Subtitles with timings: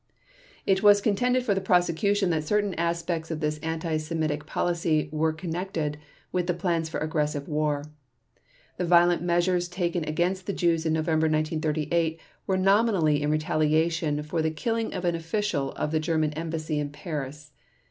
[0.65, 5.31] It was contended for the Prosecution that certain aspects of this anti Semitic policy were
[5.31, 5.99] connected
[6.31, 7.83] with the plans for aggressive war.
[8.77, 14.41] The violent measures taken against the Jews in November 1938 were nominally in retaliation for
[14.41, 17.51] the killing of an official of the German Embassy in Paris.